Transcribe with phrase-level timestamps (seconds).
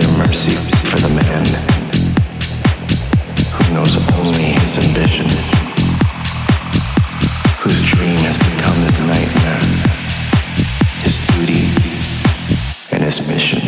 [0.00, 0.54] there mercy
[0.90, 1.44] for the man
[3.54, 5.26] who knows only his ambition,
[7.62, 9.64] whose dream has become his nightmare,
[11.02, 11.66] his duty
[12.92, 13.67] and his mission?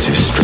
[0.00, 0.37] Just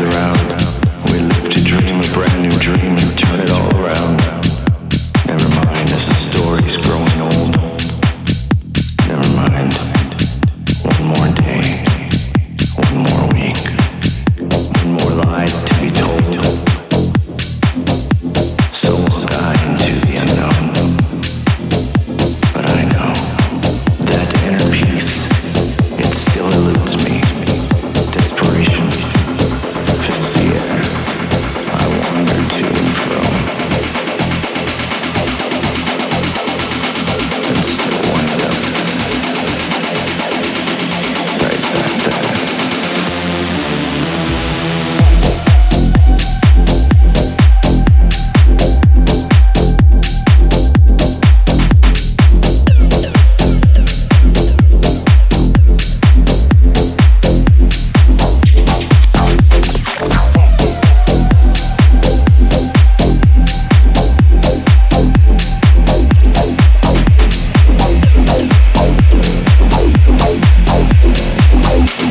[0.00, 0.33] around.